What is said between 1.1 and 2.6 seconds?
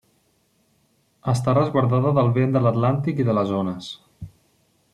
Està resguardada del vent